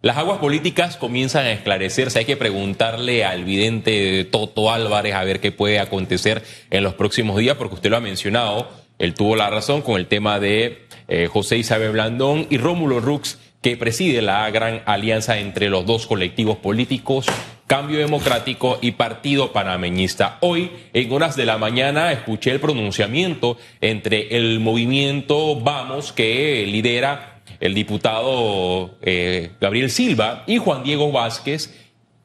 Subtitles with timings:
[0.00, 2.20] Las aguas políticas comienzan a esclarecerse.
[2.20, 7.36] Hay que preguntarle al vidente Toto Álvarez a ver qué puede acontecer en los próximos
[7.38, 8.68] días, porque usted lo ha mencionado.
[9.00, 13.40] Él tuvo la razón con el tema de eh, José Isabel Blandón y Rómulo Rux,
[13.60, 17.26] que preside la gran alianza entre los dos colectivos políticos,
[17.66, 20.38] Cambio Democrático y Partido Panameñista.
[20.42, 27.37] Hoy, en horas de la mañana, escuché el pronunciamiento entre el movimiento Vamos, que lidera
[27.60, 31.74] el diputado eh, Gabriel Silva y Juan Diego Vázquez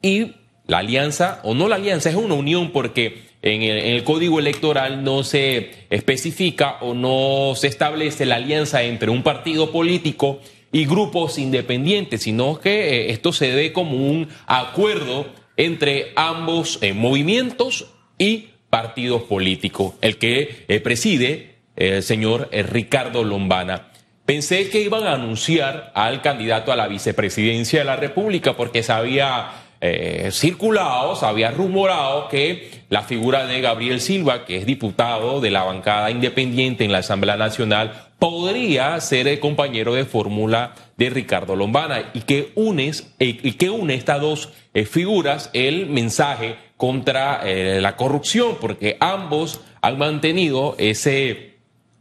[0.02, 0.32] y
[0.66, 5.22] la alianza, o no la alianza, es una unión porque en el, código electoral no
[5.22, 10.40] se especifica o no se establece la alianza entre un partido político
[10.72, 16.94] y grupos independientes, sino que eh, esto se ve como un acuerdo entre ambos eh,
[16.94, 17.86] movimientos
[18.18, 23.93] y partidos políticos, el que preside el señor Ricardo Lombana.
[24.26, 28.90] Pensé que iban a anunciar al candidato a la vicepresidencia de la República porque se
[28.90, 29.50] había
[29.82, 35.50] eh, circulado, se había rumorado que la figura de Gabriel Silva, que es diputado de
[35.50, 41.54] la bancada independiente en la Asamblea Nacional, podría ser el compañero de fórmula de Ricardo
[41.54, 47.42] Lombana y que, unes, eh, y que une estas dos eh, figuras el mensaje contra
[47.44, 51.54] la corrupción, porque ambos han mantenido ese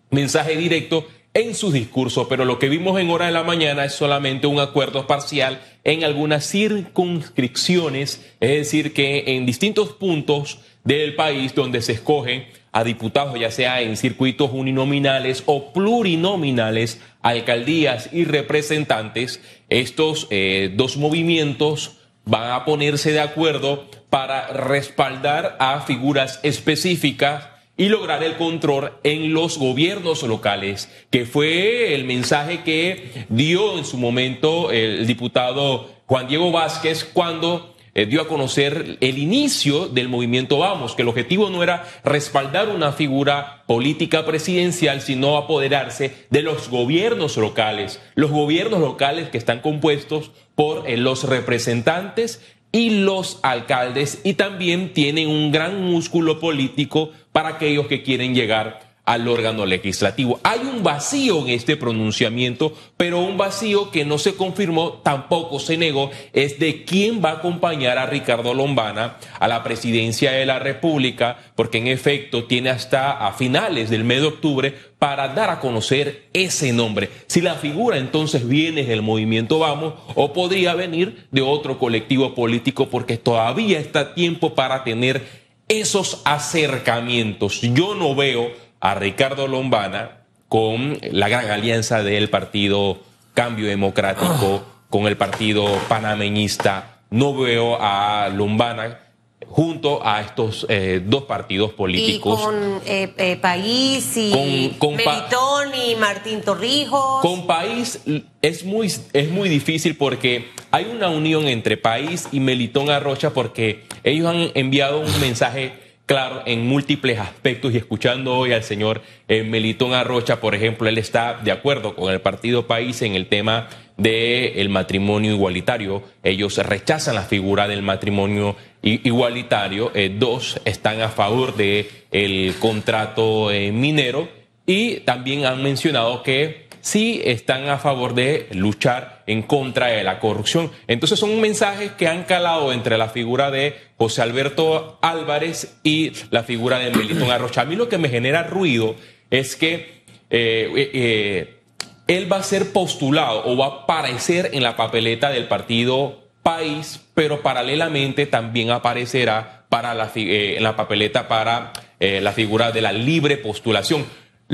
[0.10, 3.94] mensaje directo en sus discursos, pero lo que vimos en hora de la mañana es
[3.94, 11.56] solamente un acuerdo parcial en algunas circunscripciones, es decir, que en distintos puntos del país
[11.56, 19.42] donde se escogen a diputados, ya sea en circuitos uninominales o plurinominales, alcaldías y representantes,
[19.70, 27.90] estos eh, dos movimientos van a ponerse de acuerdo para respaldar a figuras específicas y
[27.90, 33.98] lograr el control en los gobiernos locales, que fue el mensaje que dio en su
[33.98, 40.58] momento el diputado Juan Diego Vázquez cuando eh, dio a conocer el inicio del movimiento
[40.58, 46.70] Vamos, que el objetivo no era respaldar una figura política presidencial, sino apoderarse de los
[46.70, 52.42] gobiernos locales, los gobiernos locales que están compuestos por eh, los representantes
[52.72, 58.94] y los alcaldes y también tienen un gran músculo político para aquellos que quieren llegar
[59.06, 60.40] al órgano legislativo.
[60.44, 65.78] Hay un vacío en este pronunciamiento, pero un vacío que no se confirmó, tampoco se
[65.78, 70.60] negó, es de quién va a acompañar a Ricardo Lombana a la presidencia de la
[70.60, 75.60] República, porque en efecto tiene hasta a finales del mes de octubre para dar a
[75.60, 77.10] conocer ese nombre.
[77.28, 82.88] Si la figura entonces viene del movimiento Vamos o podría venir de otro colectivo político,
[82.88, 85.43] porque todavía está tiempo para tener
[85.80, 87.62] esos acercamientos.
[87.62, 93.00] Yo no veo a Ricardo Lombana con la gran alianza del partido
[93.34, 97.00] Cambio Democrático, con el partido panameñista.
[97.10, 99.00] No veo a Lombana
[99.48, 102.40] junto a estos eh, dos partidos políticos.
[102.40, 107.22] Y con eh, eh, País y con, y Martín Torrijos.
[107.22, 108.00] Con País
[108.42, 113.84] es muy, es muy difícil porque hay una unión entre País y Melitón Arrocha porque
[114.04, 115.74] ellos han enviado un mensaje
[116.06, 120.98] claro en múltiples aspectos y escuchando hoy al señor eh, Melitón Arrocha, por ejemplo, él
[120.98, 126.04] está de acuerdo con el Partido País en el tema del matrimonio igualitario.
[126.24, 129.92] Ellos rechazan la figura del matrimonio igualitario.
[129.94, 134.28] Eh, dos están a favor del el contrato eh, minero
[134.66, 140.20] y también han mencionado que sí están a favor de luchar en contra de la
[140.20, 140.70] corrupción.
[140.88, 146.44] Entonces son mensajes que han calado entre la figura de José Alberto Álvarez y la
[146.44, 147.62] figura de Melitón Arrocha.
[147.62, 148.96] A mí lo que me genera ruido
[149.32, 151.60] es que eh, eh,
[152.08, 157.00] él va a ser postulado o va a aparecer en la papeleta del partido País,
[157.14, 162.92] pero paralelamente también aparecerá para la, eh, en la papeleta para la figura de la
[162.92, 164.06] libre postulación.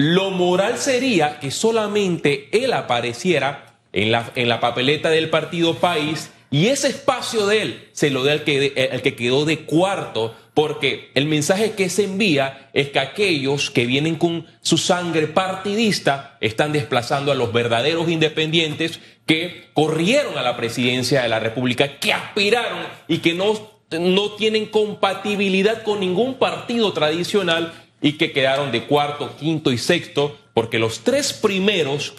[0.01, 6.31] Lo moral sería que solamente él apareciera en la, en la papeleta del partido País
[6.49, 10.33] y ese espacio de él se lo dé al que, al que quedó de cuarto,
[10.53, 16.37] porque el mensaje que se envía es que aquellos que vienen con su sangre partidista
[16.39, 22.13] están desplazando a los verdaderos independientes que corrieron a la presidencia de la República, que
[22.13, 28.85] aspiraron y que no, no tienen compatibilidad con ningún partido tradicional y que quedaron de
[28.85, 32.13] cuarto, quinto y sexto, porque los tres primeros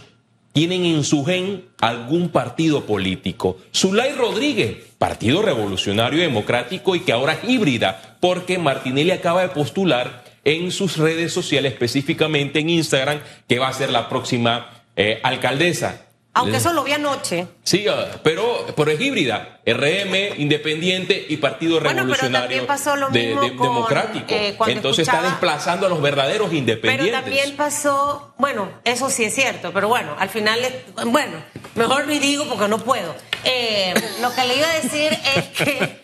[0.52, 3.58] tienen en su gen algún partido político.
[3.74, 10.24] Zulay Rodríguez, Partido Revolucionario Democrático y que ahora es híbrida, porque Martinelli acaba de postular
[10.44, 16.06] en sus redes sociales, específicamente en Instagram, que va a ser la próxima eh, alcaldesa.
[16.32, 17.48] Aunque eso lo vi anoche.
[17.64, 19.60] Sí, ah, pero, pero es híbrida.
[19.66, 24.26] RM, Independiente y Partido Revolucionario pasó lo de, Democrático.
[24.28, 27.10] Eh, Entonces está desplazando a los verdaderos independientes.
[27.10, 30.60] Pero también pasó, bueno, eso sí es cierto, pero bueno, al final,
[31.06, 31.36] bueno,
[31.74, 33.14] mejor ni digo porque no puedo.
[33.42, 36.00] Eh, lo que le iba a decir es que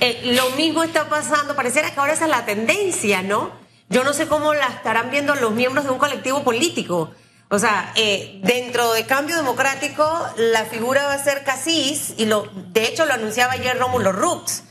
[0.00, 3.50] eh, lo mismo está pasando, pareciera que ahora esa es la tendencia, ¿no?
[3.88, 7.12] Yo no sé cómo la estarán viendo los miembros de un colectivo político
[7.54, 10.04] o sea, eh, dentro de Cambio Democrático,
[10.36, 14.64] la figura va a ser Casís, y lo, de hecho lo anunciaba ayer Rómulo Rux.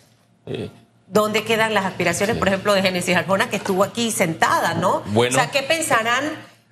[1.08, 5.02] ¿Dónde quedan las aspiraciones, por ejemplo, de Génesis Arjona, que estuvo aquí sentada, ¿no?
[5.16, 6.26] O sea, ¿qué pensarán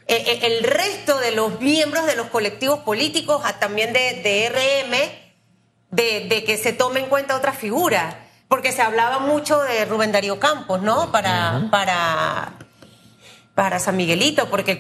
[0.08, 5.98] eh, eh, el resto de los miembros de los colectivos políticos, también de, RM,
[6.28, 8.28] de, que se tome en cuenta otra figura?
[8.50, 11.10] Porque se hablaba mucho de Rubén Darío Campos, ¿no?
[11.10, 12.58] Para, para
[13.56, 14.80] para San Miguelito, porque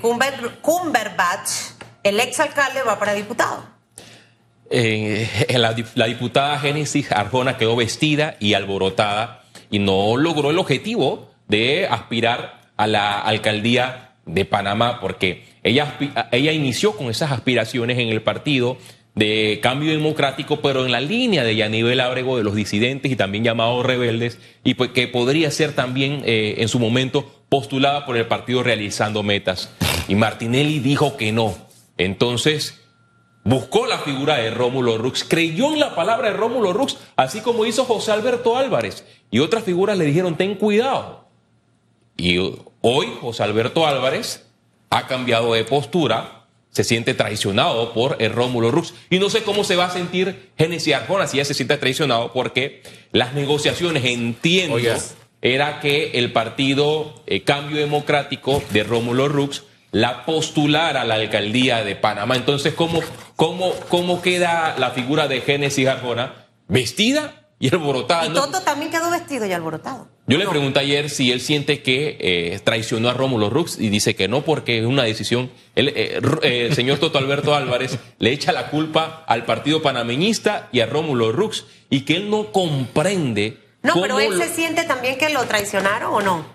[1.41, 1.49] Cumberbatch,
[2.03, 3.63] el exalcalde, va para diputado.
[4.69, 5.27] Eh,
[5.95, 12.61] la, diputada Génesis Arjona quedó vestida y alborotada y no logró el objetivo de aspirar
[12.77, 15.97] a la alcaldía de Panamá, porque ella,
[16.31, 18.77] ella inició con esas aspiraciones en el partido
[19.13, 23.43] de cambio democrático, pero en la línea de Yanivel Ábrego de los disidentes y también
[23.43, 28.27] llamados rebeldes, y pues que podría ser también eh, en su momento postulada por el
[28.27, 29.69] partido realizando metas.
[30.07, 31.55] Y Martinelli dijo que no.
[31.97, 32.79] Entonces
[33.43, 37.65] buscó la figura de Rómulo Rux, creyó en la palabra de Rómulo Rux, así como
[37.65, 39.05] hizo José Alberto Álvarez.
[39.29, 41.25] Y otras figuras le dijeron, ten cuidado.
[42.17, 42.37] Y
[42.81, 44.45] hoy José Alberto Álvarez
[44.89, 48.93] ha cambiado de postura se siente traicionado por el Rómulo Rux.
[49.09, 52.31] Y no sé cómo se va a sentir Genesis Arjona si ya se siente traicionado,
[52.33, 52.81] porque
[53.11, 54.77] las negociaciones, entiendo,
[55.41, 61.83] era que el partido eh, Cambio Democrático de Rómulo Rux la postulara a la alcaldía
[61.83, 62.35] de Panamá.
[62.35, 63.01] Entonces, ¿cómo,
[63.35, 66.47] cómo, cómo queda la figura de Génesis Arjona?
[66.67, 67.41] ¿Vestida?
[67.61, 68.25] y alborotada.
[68.25, 70.07] Y Toto también quedó vestido y alborotado.
[70.25, 74.15] Yo le pregunté ayer si él siente que eh, traicionó a Rómulo Rux y dice
[74.15, 75.51] que no porque es una decisión.
[75.75, 80.79] Eh, eh, el señor Toto Alberto Álvarez le echa la culpa al partido panameñista y
[80.79, 83.59] a Rómulo Rux y que él no comprende.
[83.83, 86.45] No, pero él se siente también que lo traicionaron o no.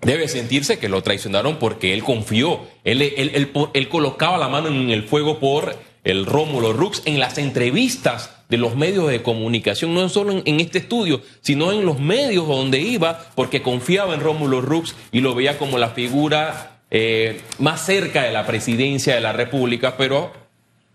[0.00, 2.60] Debe sentirse que lo traicionaron porque él confió.
[2.84, 7.38] Él, él, él colocaba la mano en el fuego por el Rómulo Rux en las
[7.38, 12.48] entrevistas de los medios de comunicación, no solo en, este estudio, sino en los medios
[12.48, 17.84] donde iba, porque confiaba en Rómulo Rux y lo veía como la figura eh, más
[17.84, 20.32] cerca de la presidencia de la República, pero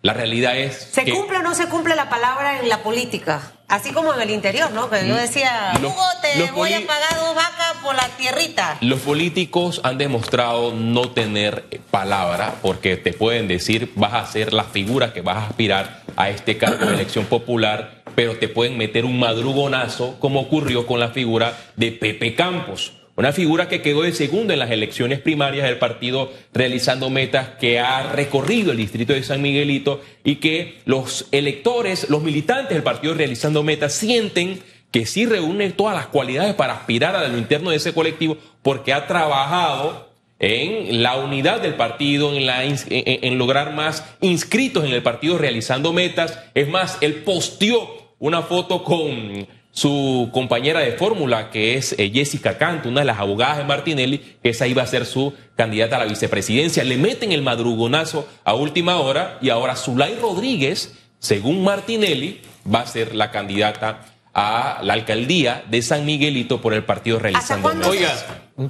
[0.02, 0.90] la realidad es...
[0.92, 3.54] ¿Se cumple o no se cumple la palabra en la política?
[3.74, 4.88] Así como en el interior, ¿no?
[4.88, 8.78] Que yo decía, Hugo, te voy a pagar dos vacas por la tierrita.
[8.82, 14.64] Los políticos han demostrado no tener palabra porque te pueden decir, vas a ser la
[14.64, 19.06] figura que vas a aspirar a este cargo de elección popular, pero te pueden meter
[19.06, 22.94] un madrugonazo como ocurrió con la figura de Pepe Campos.
[23.16, 27.80] Una figura que quedó de segundo en las elecciones primarias del partido realizando metas que
[27.80, 33.14] ha recorrido el distrito de San Miguelito y que los electores, los militantes del partido
[33.14, 37.76] realizando metas sienten que sí reúne todas las cualidades para aspirar a lo interno de
[37.76, 40.10] ese colectivo porque ha trabajado
[40.40, 45.94] en la unidad del partido, en, la, en lograr más inscritos en el partido realizando
[45.94, 46.40] metas.
[46.56, 52.60] Es más, él posteó una foto con su compañera de fórmula, que es eh, Jessica
[52.60, 56.00] Canto, una de las abogadas de Martinelli, que esa iba a ser su candidata a
[56.00, 56.84] la vicepresidencia.
[56.84, 62.86] Le meten el madrugonazo a última hora y ahora Zulay Rodríguez, según Martinelli, va a
[62.86, 64.06] ser la candidata
[64.36, 67.70] a la alcaldía de San Miguelito por el partido realizando.
[67.88, 68.14] Oiga,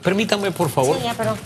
[0.02, 0.98] permítanme por favor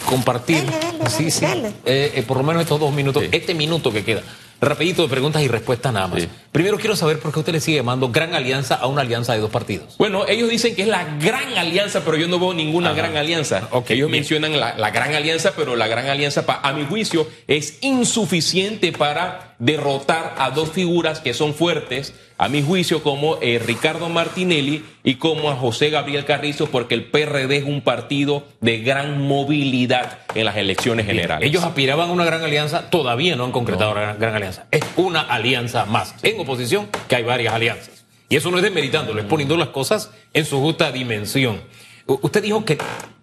[0.05, 0.63] compartir,
[1.09, 4.21] sí, sí, eh, eh, por lo menos estos dos minutos, este minuto que queda.
[4.59, 6.27] Rapidito de preguntas y respuestas nada más.
[6.57, 9.41] Primero quiero saber por qué usted le sigue llamando gran alianza a una alianza de
[9.41, 9.95] dos partidos.
[9.99, 13.69] Bueno, ellos dicen que es la gran alianza, pero yo no veo ninguna gran alianza.
[13.89, 19.55] ellos mencionan la, gran alianza, pero la gran alianza, a mi juicio, es insuficiente para
[19.59, 25.15] derrotar a dos figuras que son fuertes, a mi juicio, como eh, Ricardo Martinelli y
[25.15, 30.45] como a José Gabriel Carrizo, porque el PRD es un partido de gran movilidad en
[30.45, 31.49] las elecciones generales.
[31.49, 34.67] Ellos aspiraban a una gran alianza, todavía no han concretado la gran, alianza.
[34.69, 36.13] Es una alianza más.
[36.21, 38.05] En oposición, que hay varias alianzas.
[38.29, 41.61] Y eso no es desmeritándolo, es poniendo las cosas en su justa dimensión.
[42.05, 42.77] usted dijo que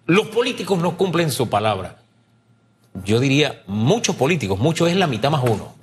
[0.05, 1.97] los políticos no cumplen su palabra.
[3.03, 5.75] Yo diría, muchos políticos, muchos es la mitad más uno.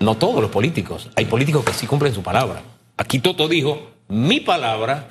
[0.00, 0.16] ¿no?
[0.16, 1.10] todos los políticos.
[1.16, 2.62] Hay políticos que sí cumplen su palabra.
[2.96, 5.10] Aquí Toto dijo, mi palabra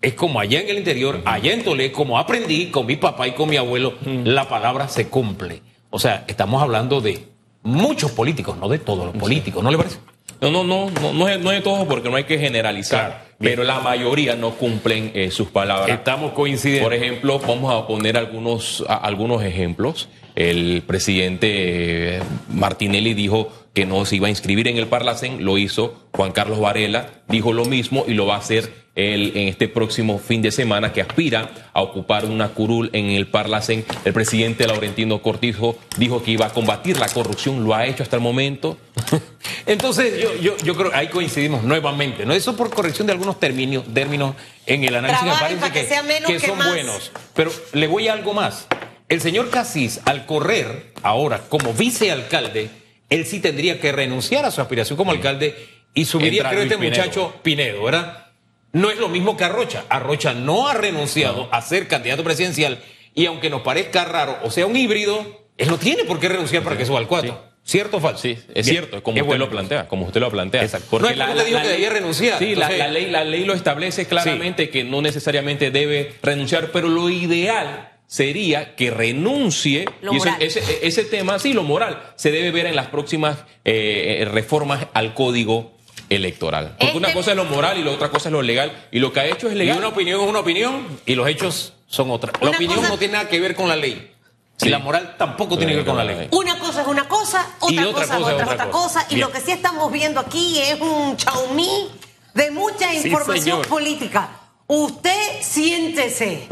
[0.00, 3.32] es como allá en el interior, allá en Tolé, como aprendí con mi papá y
[3.32, 5.62] con mi abuelo, la palabra se cumple.
[5.90, 7.26] O sea, estamos hablando de
[7.62, 9.98] muchos políticos, no de todos los políticos, ¿no le parece?
[10.40, 13.06] No, no, no, no, no es, no es de todos porque no hay que generalizar,
[13.08, 15.88] Claro, pero la mayoría no cumplen eh, sus palabras.
[15.98, 16.84] Estamos coincidiendo.
[16.88, 20.08] Por ejemplo, vamos a poner algunos, a- algunos ejemplos.
[20.36, 25.58] El presidente eh, Martinelli dijo que no se iba a inscribir en el Parlacén, lo
[25.58, 26.08] hizo.
[26.12, 30.18] Juan Carlos Varela dijo lo mismo y lo va a hacer él en este próximo
[30.18, 33.84] fin de semana, que aspira a ocupar una curul en el Parlacén.
[34.04, 38.16] El presidente Laurentino Cortijo dijo que iba a combatir la corrupción, lo ha hecho hasta
[38.16, 38.76] el momento.
[39.66, 42.34] Entonces, yo, yo, yo creo que ahí coincidimos nuevamente, ¿no?
[42.34, 44.34] Eso por corrección de algunos términos, términos
[44.66, 46.68] en el análisis me parece para que sea menos que son más.
[46.68, 47.12] buenos.
[47.34, 48.66] Pero le voy a algo más.
[49.08, 52.68] El señor Casís, al correr ahora como vicealcalde,
[53.10, 55.56] él sí tendría que renunciar a su aspiración como alcalde
[55.94, 57.04] y subiría, Entra creo, este Luis Pinedo.
[57.06, 58.27] muchacho Pinedo, ¿verdad?
[58.72, 59.84] No es lo mismo que Arrocha.
[59.88, 62.80] Arrocha no ha renunciado a ser candidato presidencial
[63.14, 66.62] y aunque nos parezca raro, o sea, un híbrido, él no tiene por qué renunciar
[66.62, 67.48] para que suba al 4.
[67.64, 68.22] ¿Cierto o falso?
[68.22, 68.64] Sí, es Bien.
[68.64, 69.44] cierto, como Qué usted bueno.
[69.44, 70.62] lo plantea, como usted lo plantea.
[70.62, 70.98] Exacto.
[71.00, 73.44] No, es que usted dijo que debía renunciar, Sí, la, entonces- la ley, la ley
[73.44, 79.84] lo establece claramente que no necesariamente debe renunciar, pero lo ideal sería que renuncie.
[80.00, 80.42] Lo y eso- moral.
[80.42, 84.86] ese, ese tema, sí, lo moral, se debe ver en las próximas eh, eh, reformas
[84.94, 85.76] al código
[86.08, 86.70] electoral.
[86.72, 88.98] Porque Este- una cosa es lo moral y la otra cosa es lo legal, y
[88.98, 89.78] lo que ha hecho es Y legal.
[89.78, 92.34] una opinión es una opinión y los hechos son otras.
[92.40, 94.12] La opinión cosa- no tiene nada que ver con la ley.
[94.56, 94.66] Sí.
[94.66, 96.28] Y la moral tampoco tiene que ver con la ley.
[96.32, 99.00] Una cosa es una cosa, otra, Y otra cosa, cosa es otra, otra otra cosa.
[99.04, 99.14] cosa.
[99.14, 101.88] Y lo que sí estamos viendo aquí es un chaumí
[102.34, 104.30] de mucha información política.
[104.66, 106.48] Usted siéntese,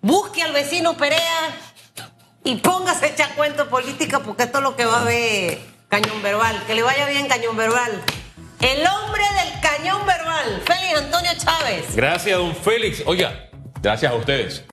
[0.00, 1.56] busque al vecino Perea
[2.42, 6.20] y póngase a echar cuento política porque esto es lo que va a ver Cañón
[6.22, 6.64] Verbal.
[6.66, 8.02] Que le vaya bien Cañón Verbal.
[8.60, 11.94] El hombre del Cañón Verbal, Félix Antonio Chávez.
[11.94, 13.02] Gracias, don Félix.
[13.06, 13.46] Oiga,
[13.86, 14.64] Gracias a ustedes.